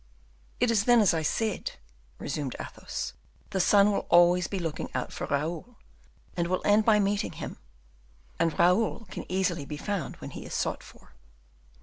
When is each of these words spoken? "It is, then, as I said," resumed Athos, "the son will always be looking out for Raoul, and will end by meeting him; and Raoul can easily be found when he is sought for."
"It 0.59 0.71
is, 0.71 0.85
then, 0.85 0.99
as 0.99 1.13
I 1.13 1.21
said," 1.21 1.73
resumed 2.17 2.55
Athos, 2.59 3.13
"the 3.51 3.59
son 3.59 3.91
will 3.91 4.07
always 4.09 4.47
be 4.47 4.57
looking 4.57 4.89
out 4.95 5.13
for 5.13 5.27
Raoul, 5.27 5.75
and 6.35 6.47
will 6.47 6.63
end 6.65 6.85
by 6.85 6.99
meeting 6.99 7.33
him; 7.33 7.57
and 8.39 8.57
Raoul 8.57 9.05
can 9.11 9.31
easily 9.31 9.63
be 9.63 9.77
found 9.77 10.15
when 10.15 10.31
he 10.31 10.43
is 10.43 10.55
sought 10.55 10.81
for." 10.81 11.13